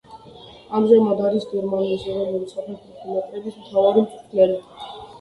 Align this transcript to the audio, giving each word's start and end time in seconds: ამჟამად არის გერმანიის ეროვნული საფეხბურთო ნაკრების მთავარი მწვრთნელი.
ამჟამად 0.79 1.21
არის 1.27 1.45
გერმანიის 1.51 2.09
ეროვნული 2.15 2.51
საფეხბურთო 2.57 3.21
ნაკრების 3.21 3.63
მთავარი 3.63 4.09
მწვრთნელი. 4.11 4.63